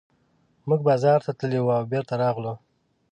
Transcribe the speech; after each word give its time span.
موږ 0.67 0.79
بازار 0.89 1.19
ته 1.25 1.31
تللي 1.39 1.59
وو 1.61 1.71
او 1.77 1.83
بېرته 1.91 2.13
راغلو. 2.23 2.53